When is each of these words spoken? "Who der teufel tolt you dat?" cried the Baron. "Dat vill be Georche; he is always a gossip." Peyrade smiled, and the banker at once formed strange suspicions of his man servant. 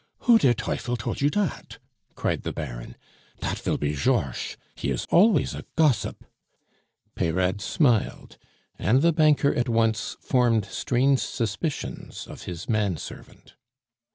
"Who 0.21 0.39
der 0.39 0.55
teufel 0.55 0.97
tolt 0.97 1.21
you 1.21 1.29
dat?" 1.29 1.77
cried 2.15 2.41
the 2.41 2.51
Baron. 2.51 2.95
"Dat 3.39 3.59
vill 3.59 3.77
be 3.77 3.93
Georche; 3.93 4.57
he 4.73 4.89
is 4.89 5.05
always 5.11 5.53
a 5.53 5.63
gossip." 5.75 6.25
Peyrade 7.13 7.61
smiled, 7.61 8.39
and 8.79 9.03
the 9.03 9.13
banker 9.13 9.53
at 9.53 9.69
once 9.69 10.17
formed 10.19 10.65
strange 10.65 11.19
suspicions 11.19 12.25
of 12.25 12.45
his 12.45 12.67
man 12.67 12.97
servant. 12.97 13.53